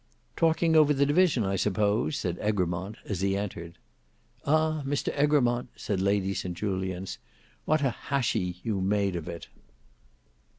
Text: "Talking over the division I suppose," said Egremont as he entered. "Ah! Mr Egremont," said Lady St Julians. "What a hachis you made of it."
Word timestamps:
"Talking 0.35 0.75
over 0.75 0.95
the 0.95 1.05
division 1.05 1.43
I 1.43 1.55
suppose," 1.57 2.17
said 2.17 2.39
Egremont 2.41 2.97
as 3.05 3.21
he 3.21 3.37
entered. 3.37 3.77
"Ah! 4.47 4.81
Mr 4.83 5.09
Egremont," 5.15 5.69
said 5.75 6.01
Lady 6.01 6.33
St 6.33 6.57
Julians. 6.57 7.19
"What 7.65 7.81
a 7.81 7.95
hachis 8.09 8.55
you 8.63 8.81
made 8.81 9.15
of 9.15 9.27
it." 9.29 9.47